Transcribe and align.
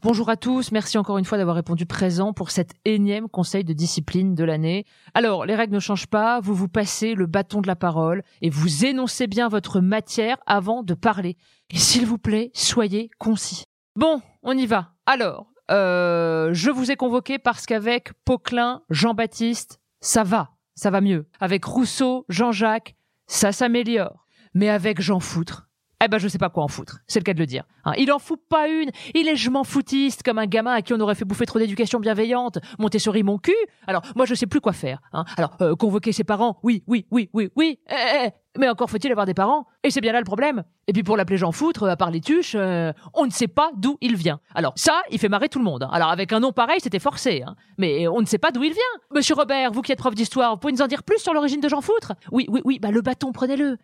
Bonjour 0.00 0.30
à 0.30 0.36
tous, 0.36 0.70
merci 0.70 0.96
encore 0.96 1.18
une 1.18 1.24
fois 1.24 1.38
d'avoir 1.38 1.56
répondu 1.56 1.84
présent 1.84 2.32
pour 2.32 2.52
cet 2.52 2.70
énième 2.84 3.28
conseil 3.28 3.64
de 3.64 3.72
discipline 3.72 4.36
de 4.36 4.44
l'année. 4.44 4.86
Alors, 5.12 5.44
les 5.44 5.56
règles 5.56 5.74
ne 5.74 5.80
changent 5.80 6.06
pas, 6.06 6.38
vous 6.38 6.54
vous 6.54 6.68
passez 6.68 7.14
le 7.14 7.26
bâton 7.26 7.60
de 7.60 7.66
la 7.66 7.74
parole 7.74 8.22
et 8.40 8.48
vous 8.48 8.84
énoncez 8.84 9.26
bien 9.26 9.48
votre 9.48 9.80
matière 9.80 10.36
avant 10.46 10.84
de 10.84 10.94
parler. 10.94 11.36
Et 11.70 11.78
s'il 11.78 12.06
vous 12.06 12.16
plaît, 12.16 12.52
soyez 12.54 13.10
concis. 13.18 13.64
Bon, 13.96 14.22
on 14.44 14.56
y 14.56 14.66
va. 14.66 14.92
Alors, 15.04 15.50
euh, 15.72 16.50
je 16.52 16.70
vous 16.70 16.92
ai 16.92 16.96
convoqué 16.96 17.40
parce 17.40 17.66
qu'avec 17.66 18.12
Poquelin, 18.24 18.82
Jean-Baptiste, 18.90 19.80
ça 20.00 20.22
va, 20.22 20.50
ça 20.76 20.90
va 20.90 21.00
mieux. 21.00 21.26
Avec 21.40 21.64
Rousseau, 21.64 22.24
Jean-Jacques, 22.28 22.94
ça 23.26 23.50
s'améliore. 23.50 24.26
Mais 24.54 24.68
avec 24.68 25.00
Jean 25.00 25.18
Foutre, 25.18 25.67
eh 26.04 26.08
ben, 26.08 26.18
je 26.18 26.28
sais 26.28 26.38
pas 26.38 26.48
quoi 26.48 26.62
en 26.62 26.68
foutre. 26.68 26.98
C'est 27.06 27.18
le 27.20 27.24
cas 27.24 27.34
de 27.34 27.38
le 27.38 27.46
dire. 27.46 27.64
Hein, 27.84 27.92
il 27.98 28.12
en 28.12 28.18
fout 28.18 28.40
pas 28.48 28.68
une. 28.68 28.90
Il 29.14 29.28
est 29.28 29.36
je 29.36 29.50
foutiste 29.64 30.22
comme 30.22 30.38
un 30.38 30.46
gamin 30.46 30.72
à 30.72 30.82
qui 30.82 30.92
on 30.92 31.00
aurait 31.00 31.14
fait 31.14 31.24
bouffer 31.24 31.46
trop 31.46 31.58
d'éducation 31.58 31.98
bienveillante. 31.98 32.58
Montessori 32.78 33.22
mon 33.22 33.38
cul. 33.38 33.54
Alors, 33.86 34.02
moi, 34.14 34.26
je 34.26 34.34
sais 34.34 34.46
plus 34.46 34.60
quoi 34.60 34.72
faire. 34.72 35.00
Hein. 35.12 35.24
Alors, 35.36 35.56
euh, 35.60 35.74
convoquer 35.74 36.12
ses 36.12 36.24
parents. 36.24 36.58
Oui, 36.62 36.84
oui, 36.86 37.06
oui, 37.10 37.28
oui, 37.32 37.50
oui. 37.56 37.78
Eh, 37.90 37.94
eh, 37.94 38.26
eh. 38.26 38.30
Mais 38.58 38.68
encore 38.68 38.90
faut-il 38.90 39.10
avoir 39.10 39.26
des 39.26 39.34
parents. 39.34 39.66
Et 39.84 39.90
c'est 39.90 40.00
bien 40.00 40.12
là 40.12 40.18
le 40.18 40.24
problème. 40.24 40.64
Et 40.88 40.92
puis 40.92 41.02
pour 41.02 41.16
l'appeler 41.16 41.36
Jean 41.36 41.52
Foutre, 41.52 41.84
à 41.84 41.96
part 41.96 42.10
les 42.10 42.20
tuches, 42.20 42.54
euh, 42.56 42.92
on 43.14 43.24
ne 43.26 43.30
sait 43.30 43.46
pas 43.46 43.70
d'où 43.76 43.98
il 44.00 44.16
vient. 44.16 44.40
Alors 44.54 44.72
ça, 44.76 45.02
il 45.10 45.18
fait 45.18 45.28
marrer 45.28 45.48
tout 45.48 45.58
le 45.58 45.64
monde. 45.64 45.84
hein. 45.84 45.90
Alors 45.92 46.08
avec 46.08 46.32
un 46.32 46.40
nom 46.40 46.52
pareil, 46.52 46.78
c'était 46.80 46.98
forcé. 46.98 47.44
Mais 47.76 48.08
on 48.08 48.20
ne 48.20 48.26
sait 48.26 48.38
pas 48.38 48.50
d'où 48.50 48.62
il 48.64 48.72
vient. 48.72 48.82
Monsieur 49.14 49.34
Robert, 49.34 49.70
vous 49.70 49.82
qui 49.82 49.92
êtes 49.92 49.98
prof 49.98 50.14
d'histoire, 50.14 50.52
vous 50.52 50.58
pouvez 50.58 50.72
nous 50.72 50.82
en 50.82 50.88
dire 50.88 51.02
plus 51.04 51.18
sur 51.18 51.34
l'origine 51.34 51.60
de 51.60 51.68
Jean 51.68 51.80
Foutre? 51.80 52.14
Oui, 52.32 52.46
oui, 52.48 52.60
oui. 52.64 52.78
Bah 52.80 52.90
le 52.90 53.00
bâton, 53.00 53.30
prenez-le. 53.32 53.76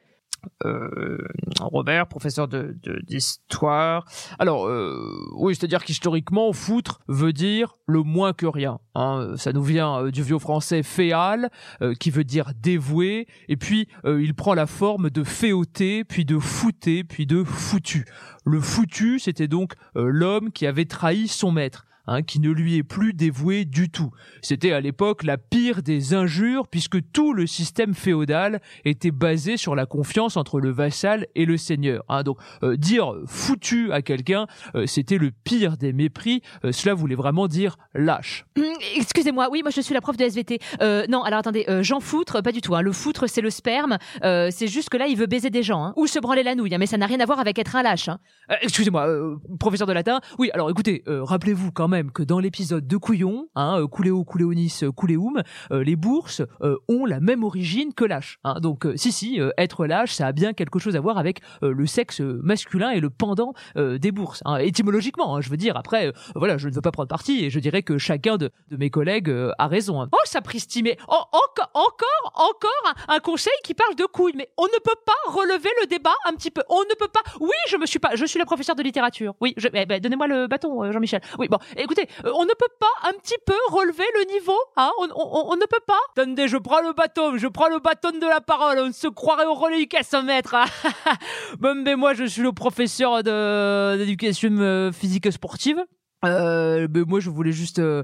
Euh, 0.65 1.19
Robert, 1.61 2.07
professeur 2.07 2.49
de 2.49 2.77
d'histoire. 3.07 4.05
Alors, 4.39 4.67
euh, 4.67 4.95
oui, 5.37 5.55
c'est-à-dire 5.55 5.85
qu'historiquement, 5.85 6.53
foutre 6.53 7.01
veut 7.09 7.33
dire 7.33 7.77
le 7.87 8.03
moins 8.03 8.33
que 8.33 8.47
rien. 8.47 8.79
hein. 8.95 9.35
Ça 9.37 9.53
nous 9.53 9.63
vient 9.63 10.05
euh, 10.05 10.11
du 10.11 10.23
vieux 10.23 10.39
français 10.39 10.83
féal, 10.83 11.51
euh, 11.83 11.95
qui 11.95 12.11
veut 12.11 12.25
dire 12.25 12.53
dévoué, 12.57 13.27
et 13.49 13.57
puis 13.57 13.89
euh, 14.05 14.23
il 14.23 14.35
prend 14.35 14.55
la 14.55 14.67
forme 14.67 15.11
de 15.11 15.23
féauté, 15.25 16.05
puis 16.05 16.25
de 16.25 16.39
fouté, 16.39 17.05
puis 17.05 17.27
de 17.27 17.45
foutu. 17.45 18.05
Le 18.45 18.61
foutu, 18.61 19.19
c'était 19.19 19.49
donc 19.49 19.73
euh, 19.97 20.09
l'homme 20.11 20.51
qui 20.53 20.67
avait 20.67 20.85
trahi 20.87 21.29
son 21.29 21.53
maître. 21.53 21.87
Hein, 22.07 22.23
qui 22.23 22.41
ne 22.41 22.51
lui 22.51 22.77
est 22.77 22.83
plus 22.83 23.13
dévoué 23.15 23.65
du 23.65 23.91
tout. 23.91 24.11
C'était 24.43 24.73
à 24.73 24.81
l'époque 24.81 25.23
la 25.23 25.39
pire 25.39 25.83
des 25.83 26.15
injures 26.15 26.69
puisque 26.69 26.99
tout 27.13 27.33
le 27.33 27.47
système 27.47 27.95
féodal 27.95 28.61
était 28.85 29.11
basé 29.11 29.57
sur 29.57 29.75
la 29.75 29.87
confiance 29.87 30.37
entre 30.37 30.61
le 30.61 30.71
vassal 30.71 31.27
et 31.35 31.45
le 31.45 31.57
seigneur. 31.57 32.03
hein. 32.09 32.23
Donc 32.23 32.39
euh, 32.63 32.77
dire 32.77 33.15
foutu 33.27 33.93
à 33.93 34.03
quelqu'un, 34.03 34.47
euh, 34.75 34.87
c'était 34.87 35.19
le 35.19 35.31
pire 35.31 35.77
des 35.77 35.93
mépris. 35.93 36.43
Euh, 36.65 36.73
cela 36.73 36.95
voulait 36.95 37.15
vraiment 37.15 37.47
dire 37.49 37.77
lâche. 37.95 38.45
Hum, 38.59 38.65
Excusez-moi, 38.97 39.49
oui, 39.51 39.63
moi 39.63 39.71
je 39.71 39.81
suis 39.81 39.95
la 39.95 40.01
prof 40.01 40.17
de 40.17 40.25
SVT. 40.25 40.59
Euh, 40.81 41.05
non, 41.09 41.23
alors 41.23 41.39
attendez, 41.41 41.65
euh, 41.69 41.83
Jean 41.83 42.01
Foutre, 42.01 42.43
pas 42.43 42.53
du 42.53 42.61
tout. 42.61 42.75
Hein. 42.75 42.83
Le 42.83 42.93
foutre, 42.93 43.29
c'est 43.29 43.41
le 43.41 43.51
sperme. 43.51 43.99
Euh, 44.25 44.49
c'est 44.51 44.67
juste 44.67 44.89
que 44.91 44.97
là, 44.97 45.07
il 45.07 45.17
veut 45.17 45.27
baiser 45.27 45.51
des 45.51 45.63
gens. 45.63 45.85
Hein. 45.85 45.93
Ou 45.97 46.07
se 46.07 46.19
branler 46.19 46.43
la 46.43 46.55
nouille, 46.55 46.75
hein, 46.75 46.79
mais 46.79 46.87
ça 46.87 46.97
n'a 46.97 47.07
rien 47.07 47.21
à 47.21 47.25
voir 47.27 47.39
avec 47.41 47.59
être 47.59 47.77
un 47.77 47.83
lâche. 47.83 48.09
Hein. 48.09 48.19
Excusez-moi, 48.63 49.07
euh, 49.09 49.37
professeur 49.59 49.87
de 49.87 49.93
latin. 49.93 50.21
Oui, 50.39 50.51
alors 50.55 50.71
écoutez, 50.71 51.03
euh, 51.09 51.23
rappelez-vous 51.25 51.73
quand 51.73 51.89
même 51.89 51.94
que 52.03 52.23
dans 52.23 52.41
l'épisode 52.41 52.87
de 52.87 52.97
Couillon, 52.97 53.49
hein, 53.55 53.81
euh, 53.81 53.87
Couléo, 53.87 54.25
Couléonis, 54.25 54.81
euh, 54.83 54.91
Couléoum, 54.91 55.43
euh, 55.71 55.85
les 55.85 55.97
bourses 55.97 56.43
ont 56.89 57.05
la 57.05 57.21
même 57.21 57.45
origine 57.45 57.95
que 57.95 58.05
lâche. 58.05 58.39
Hein. 58.45 58.59
Donc 58.61 58.87
si, 58.97 59.13
si, 59.13 59.41
être 59.59 59.87
lâche, 59.87 60.13
ça 60.13 60.27
a 60.27 60.33
bien 60.33 60.53
quelque 60.53 60.79
chose 60.79 60.97
à 60.97 61.01
voir 61.01 61.19
avec 61.19 61.41
le 61.63 61.87
sexe 61.87 62.21
masculin 62.21 62.91
et 62.91 63.01
le 63.01 63.11
pendant 63.11 63.53
des 63.77 64.13
bourses. 64.13 64.43
Hein. 64.45 64.57
Étymologiquement, 64.57 65.37
hein, 65.37 65.41
je 65.41 65.51
veux 65.51 65.57
dire. 65.57 65.77
Après, 65.77 66.13
voilà, 66.35 66.57
je 66.57 66.69
ne 66.69 66.75
veux 66.75 66.81
pas 66.81 66.91
prendre 66.91 67.09
parti 67.09 67.45
et 67.45 67.51
je 67.51 67.59
dirais 67.59 67.83
que 67.83 67.99
chacun 67.99 68.37
de, 68.37 68.51
mes 68.71 68.91
collègues 68.91 69.33
a 69.59 69.67
raison. 69.67 70.01
hein. 70.03 70.09
Oh, 70.13 70.17
sapristi, 70.25 70.83
mais 70.83 70.97
oh, 71.09 71.23
encore, 71.33 71.71
encore, 71.75 72.33
encore 72.35 72.95
un, 73.09 73.19
conseil 73.21 73.53
qui 73.63 73.75
parle 73.75 73.95
de 73.95 74.05
couilles. 74.05 74.35
Mais 74.37 74.49
on 74.57 74.65
ne 74.65 74.81
peut 74.83 74.99
pas 75.05 75.31
relever 75.31 75.71
le 75.83 75.87
débat 75.87 76.15
un 76.27 76.33
petit 76.33 76.51
peu. 76.51 76.63
On 76.69 76.81
ne 76.81 76.95
peut 76.99 77.09
pas. 77.09 77.23
Oui, 77.41 77.51
je 77.69 77.77
me 77.77 77.87
suis 77.87 77.99
pas. 77.99 78.15
Je 78.15 78.25
suis 78.25 78.39
la 78.39 78.47
professeure 78.47 78.77
de 78.77 78.83
littérature. 78.83 79.35
Oui, 79.41 79.55
je, 79.57 79.69
eh 79.73 79.87
ben, 79.87 80.01
donnez-moi 80.01 80.27
le 80.27 80.47
bâton, 80.47 80.91
Jean-Michel. 80.91 81.21
Oui, 81.39 81.49
bon, 81.49 81.59
écoutez, 81.85 82.09
euh, 82.25 82.33
on 82.35 82.45
ne 82.45 82.55
peut 82.59 82.73
pas 82.81 83.09
un 83.09 83.13
petit 83.13 83.37
peu 83.47 83.55
relever 83.71 84.05
le 84.19 84.33
niveau, 84.33 84.59
hein 84.77 84.91
on, 84.99 85.57
ne 85.57 85.67
peut 85.67 85.85
pas. 85.87 86.01
Attendez, 86.17 86.49
je 86.49 86.57
prends 86.57 86.81
le 86.81 86.93
bâton, 86.93 87.37
je 87.37 87.47
prends 87.47 87.69
le 87.69 87.79
bâton 87.79 88.19
de 88.19 88.27
la 88.27 88.41
parole. 88.41 88.79
On 88.81 88.93
se 88.93 89.09
croirait 89.09 89.47
au 89.47 89.55
relique 89.55 89.95
à 89.95 90.03
100 90.03 90.23
mètres. 90.25 90.55
hein. 90.55 90.65
bon, 91.59 91.81
mais 91.85 91.97
moi, 91.97 92.15
je 92.15 92.25
suis 92.25 92.43
le 92.43 92.53
professeur 92.53 93.23
d'éducation 93.23 94.51
euh, 94.59 94.93
physique 94.93 95.31
sportive. 95.33 95.85
Euh, 96.25 96.89
mais 96.93 97.03
moi, 97.03 97.21
je 97.21 97.31
voulais 97.31 97.53
juste 97.53 97.79
euh, 97.79 98.03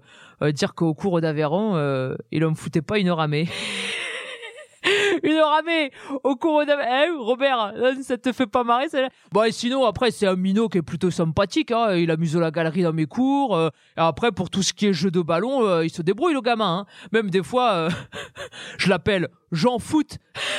dire 0.52 0.74
qu'au 0.74 0.94
cours 0.94 1.20
d'Aveyron, 1.20 1.76
euh, 1.76 2.14
il 2.30 2.44
en 2.44 2.54
foutait 2.54 2.82
pas 2.82 2.98
une 2.98 3.10
ramée. 3.10 3.48
une 5.22 5.38
ramée 5.38 5.90
au 6.24 6.36
cours 6.36 6.64
d'Aveyron. 6.64 6.90
Eh, 7.06 7.10
Robert, 7.18 7.72
euh, 7.76 7.94
ça 8.02 8.18
te 8.18 8.32
fait 8.32 8.46
pas 8.46 8.64
marrer 8.64 8.88
ça 8.88 9.08
Bon, 9.32 9.42
et 9.44 9.52
sinon, 9.52 9.84
après, 9.84 10.10
c'est 10.10 10.26
un 10.26 10.36
minot 10.36 10.68
qui 10.68 10.78
est 10.78 10.82
plutôt 10.82 11.10
sympathique. 11.10 11.70
Hein. 11.70 11.94
Il 11.94 12.10
amuse 12.10 12.36
la 12.36 12.50
galerie 12.50 12.82
dans 12.82 12.92
mes 12.92 13.06
cours. 13.06 13.54
euh, 13.56 13.68
et 13.96 14.00
après, 14.00 14.32
pour 14.32 14.50
tout 14.50 14.62
ce 14.62 14.72
qui 14.72 14.86
est 14.86 14.92
jeu 14.92 15.10
de 15.10 15.20
ballon, 15.20 15.64
euh, 15.66 15.84
il 15.84 15.90
se 15.90 16.02
débrouille, 16.02 16.34
le 16.34 16.40
gamin. 16.40 16.80
hein. 16.80 16.86
Même 17.12 17.30
des 17.30 17.42
fois, 17.42 17.70
euh, 17.72 17.90
je 18.78 18.88
l'appelle 18.88 19.28
Jean 19.52 19.78
Foot. 19.78 20.18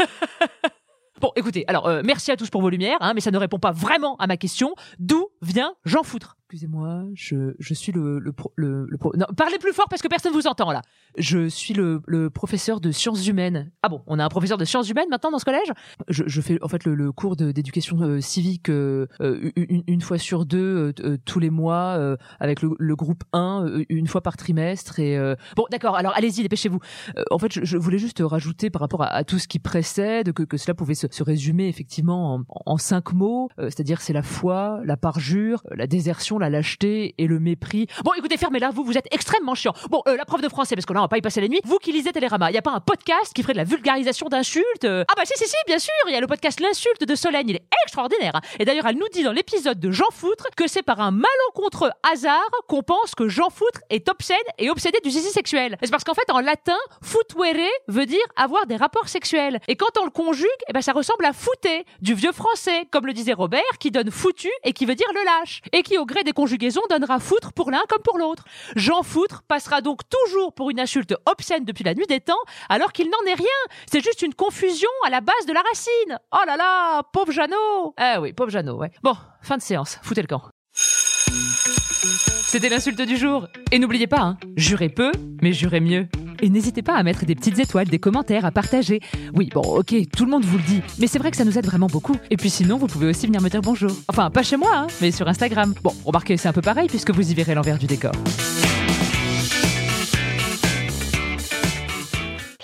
Bon, 1.19 1.31
écoutez, 1.35 1.65
alors 1.67 1.87
merci 2.03 2.31
à 2.31 2.35
tous 2.35 2.49
pour 2.49 2.61
vos 2.63 2.71
lumières, 2.71 2.97
hein, 2.99 3.11
mais 3.13 3.21
ça 3.21 3.29
ne 3.29 3.37
répond 3.37 3.59
pas 3.59 3.71
vraiment 3.71 4.15
à 4.17 4.25
ma 4.25 4.37
question. 4.37 4.73
D'où 4.97 5.27
vient 5.43 5.75
Jean 5.85 6.01
Foutre? 6.01 6.35
Excusez-moi, 6.55 7.05
je, 7.13 7.53
je 7.59 7.73
suis 7.73 7.93
le, 7.93 8.19
le, 8.19 8.33
pro- 8.33 8.51
le, 8.57 8.85
pro- 8.99 9.13
Non, 9.15 9.25
parlez 9.37 9.57
plus 9.57 9.71
fort 9.71 9.85
parce 9.89 10.01
que 10.01 10.09
personne 10.09 10.33
vous 10.33 10.47
entend 10.47 10.73
là. 10.73 10.81
Je 11.17 11.47
suis 11.47 11.73
le, 11.73 12.01
le 12.07 12.29
professeur 12.29 12.81
de 12.81 12.91
sciences 12.91 13.25
humaines. 13.25 13.71
Ah 13.83 13.87
bon, 13.87 14.01
on 14.05 14.19
a 14.19 14.25
un 14.25 14.27
professeur 14.27 14.57
de 14.57 14.65
sciences 14.65 14.89
humaines 14.89 15.07
maintenant 15.09 15.31
dans 15.31 15.39
ce 15.39 15.45
collège? 15.45 15.71
Je, 16.09 16.25
je 16.27 16.41
fais 16.41 16.61
en 16.61 16.67
fait 16.67 16.83
le, 16.83 16.93
le 16.93 17.13
cours 17.13 17.37
d'éducation 17.37 18.01
euh, 18.01 18.19
civique 18.19 18.67
euh, 18.67 19.07
euh, 19.21 19.49
une, 19.55 19.83
une 19.87 20.01
fois 20.01 20.17
sur 20.17 20.45
deux, 20.45 20.91
euh, 20.99 21.05
euh, 21.05 21.17
tous 21.23 21.39
les 21.39 21.49
mois, 21.49 22.17
avec 22.41 22.61
le, 22.61 22.95
groupe 22.97 23.23
1, 23.31 23.63
euh, 23.67 23.85
une 23.87 24.07
fois 24.07 24.19
par 24.19 24.35
trimestre. 24.35 24.99
Et 24.99 25.17
Bon, 25.55 25.63
d'accord, 25.71 25.95
alors 25.95 26.11
allez-y, 26.17 26.41
dépêcez-vous. 26.43 26.79
Euh, 27.17 27.23
en 27.31 27.37
fait, 27.37 27.53
je, 27.53 27.63
je 27.63 27.77
voulais 27.77 27.97
juste 27.97 28.21
rajouter 28.21 28.69
par 28.69 28.81
rapport 28.81 29.03
à, 29.03 29.07
à 29.07 29.23
tout 29.23 29.39
ce 29.39 29.47
qui 29.47 29.59
précède 29.59 30.33
que, 30.33 30.43
que 30.43 30.57
cela 30.57 30.73
pouvait 30.73 30.95
se, 30.95 31.07
se 31.09 31.23
résumer 31.23 31.69
effectivement 31.69 32.35
en, 32.35 32.43
en 32.65 32.75
cinq 32.75 33.13
mots, 33.13 33.47
c'est-à-dire 33.57 34.01
c'est 34.01 34.11
la 34.11 34.21
foi, 34.23 34.81
la 34.83 34.97
parjure, 34.97 35.63
la 35.73 35.87
désertion, 35.87 36.39
la 36.41 36.49
lâcheté 36.49 37.15
et 37.17 37.27
le 37.27 37.39
mépris. 37.39 37.87
Bon, 38.03 38.11
écoutez, 38.17 38.37
fermez-la, 38.37 38.69
vous, 38.71 38.83
vous 38.83 38.97
êtes 38.97 39.07
extrêmement 39.11 39.55
chiant. 39.55 39.73
Bon, 39.89 40.01
euh, 40.07 40.17
la 40.17 40.25
prof 40.25 40.41
de 40.41 40.49
français, 40.49 40.75
parce 40.75 40.85
que 40.85 40.93
là, 40.93 40.99
on 40.99 41.03
va 41.03 41.07
pas 41.07 41.17
y 41.17 41.21
passer 41.21 41.39
la 41.41 41.47
nuit. 41.47 41.61
Vous 41.63 41.77
qui 41.77 41.91
lisez 41.91 42.11
Télérama, 42.11 42.51
il 42.51 42.55
y 42.55 42.57
a 42.57 42.61
pas 42.61 42.71
un 42.71 42.79
podcast 42.79 43.31
qui 43.33 43.41
ferait 43.43 43.53
de 43.53 43.57
la 43.59 43.63
vulgarisation 43.63 44.27
d'insultes 44.27 44.83
euh 44.83 45.03
Ah 45.09 45.13
bah 45.15 45.23
si, 45.25 45.33
si, 45.37 45.47
si, 45.47 45.55
bien 45.67 45.79
sûr, 45.79 45.93
il 46.07 46.13
y 46.13 46.15
a 46.15 46.19
le 46.19 46.27
podcast 46.27 46.59
L'insulte 46.59 47.05
de 47.07 47.15
Solène, 47.15 47.49
il 47.49 47.55
est 47.55 47.63
extraordinaire. 47.85 48.35
hein. 48.35 48.41
Et 48.59 48.65
d'ailleurs, 48.65 48.85
elle 48.87 48.97
nous 48.97 49.07
dit 49.13 49.23
dans 49.23 49.31
l'épisode 49.31 49.79
de 49.79 49.91
Jean 49.91 50.09
Foutre 50.11 50.47
que 50.55 50.67
c'est 50.67 50.83
par 50.83 50.99
un 50.99 51.11
malencontreux 51.11 51.91
hasard 52.11 52.49
qu'on 52.67 52.83
pense 52.83 53.15
que 53.15 53.27
Jean 53.29 53.49
Foutre 53.49 53.81
est 53.89 54.09
obsède 54.09 54.37
et 54.57 54.69
obsédé 54.69 54.97
du 55.03 55.09
zizi 55.11 55.29
sexuel. 55.29 55.77
C'est 55.81 55.91
parce 55.91 56.03
qu'en 56.03 56.13
fait, 56.13 56.29
en 56.31 56.39
latin, 56.39 56.77
futuere 57.01 57.69
veut 57.87 58.05
dire 58.05 58.19
avoir 58.35 58.65
des 58.65 58.75
rapports 58.75 59.07
sexuels. 59.09 59.59
Et 59.67 59.75
quand 59.75 59.97
on 59.99 60.05
le 60.05 60.11
conjugue, 60.11 60.47
eh 60.69 60.73
ben, 60.73 60.81
ça 60.81 60.93
ressemble 60.93 61.25
à 61.25 61.33
fouter, 61.33 61.85
du 62.01 62.13
vieux 62.13 62.31
français, 62.31 62.85
comme 62.91 63.05
le 63.05 63.13
disait 63.13 63.33
Robert, 63.33 63.61
qui 63.79 63.91
donne 63.91 64.11
foutu 64.11 64.49
et 64.63 64.73
qui 64.73 64.85
veut 64.85 64.95
dire 64.95 65.07
le 65.13 65.23
lâche. 65.25 65.61
Et 65.73 65.83
qui, 65.83 65.97
au 65.97 66.05
gré 66.05 66.23
des 66.23 66.30
conjugaisons, 66.33 66.81
donnera 66.89 67.19
foutre 67.19 67.53
pour 67.53 67.71
l'un 67.71 67.81
comme 67.89 68.01
pour 68.03 68.17
l'autre. 68.17 68.43
Jean 68.75 69.03
Foutre 69.03 69.43
passera 69.47 69.81
donc 69.81 70.01
toujours 70.09 70.53
pour 70.53 70.69
une 70.69 70.79
insulte 70.79 71.15
obscène 71.25 71.65
depuis 71.65 71.83
la 71.83 71.93
nuit 71.93 72.07
des 72.07 72.19
temps, 72.19 72.33
alors 72.69 72.91
qu'il 72.91 73.09
n'en 73.09 73.31
est 73.31 73.35
rien. 73.35 73.47
C'est 73.91 74.03
juste 74.03 74.21
une 74.21 74.33
confusion 74.33 74.89
à 75.05 75.09
la 75.09 75.21
base 75.21 75.45
de 75.47 75.53
la 75.53 75.61
racine. 75.61 76.19
Oh 76.31 76.45
là 76.45 76.57
là, 76.57 77.03
pauvre 77.13 77.31
Jeannot. 77.31 77.93
Ah 77.97 78.21
oui, 78.21 78.33
pauvre 78.33 78.49
Jeannot, 78.49 78.77
ouais. 78.77 78.91
Bon, 79.03 79.15
fin 79.41 79.57
de 79.57 79.61
séance. 79.61 79.99
Foutez 80.03 80.21
le 80.21 80.27
camp. 80.27 80.43
C'était 80.73 82.69
l'insulte 82.69 83.01
du 83.01 83.17
jour. 83.17 83.47
Et 83.71 83.79
n'oubliez 83.79 84.07
pas, 84.07 84.19
hein, 84.19 84.37
jurez 84.57 84.89
peu, 84.89 85.11
mais 85.41 85.53
jurez 85.53 85.79
mieux. 85.79 86.07
Et 86.41 86.49
n'hésitez 86.49 86.81
pas 86.81 86.95
à 86.95 87.03
mettre 87.03 87.25
des 87.25 87.35
petites 87.35 87.59
étoiles, 87.59 87.87
des 87.87 87.99
commentaires, 87.99 88.45
à 88.45 88.51
partager. 88.51 88.99
Oui, 89.35 89.49
bon, 89.53 89.61
ok, 89.61 89.93
tout 90.15 90.25
le 90.25 90.31
monde 90.31 90.43
vous 90.43 90.57
le 90.57 90.63
dit, 90.63 90.81
mais 90.99 91.07
c'est 91.07 91.19
vrai 91.19 91.29
que 91.31 91.37
ça 91.37 91.45
nous 91.45 91.57
aide 91.57 91.65
vraiment 91.65 91.87
beaucoup. 91.87 92.15
Et 92.29 92.37
puis 92.37 92.49
sinon, 92.49 92.77
vous 92.77 92.87
pouvez 92.87 93.07
aussi 93.07 93.27
venir 93.27 93.41
me 93.41 93.49
dire 93.49 93.61
bonjour. 93.61 93.91
Enfin, 94.07 94.29
pas 94.31 94.43
chez 94.43 94.57
moi, 94.57 94.71
hein, 94.73 94.87
mais 95.01 95.11
sur 95.11 95.27
Instagram. 95.27 95.73
Bon, 95.83 95.93
remarquez, 96.03 96.37
c'est 96.37 96.47
un 96.47 96.53
peu 96.53 96.61
pareil 96.61 96.87
puisque 96.87 97.11
vous 97.11 97.31
y 97.31 97.33
verrez 97.33 97.53
l'envers 97.53 97.77
du 97.77 97.85
décor. 97.85 98.11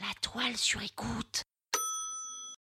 La 0.02 0.14
toile 0.22 0.56
sur 0.56 0.82
écoute. 0.82 1.17